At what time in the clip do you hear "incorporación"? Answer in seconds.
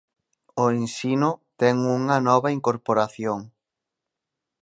2.57-3.39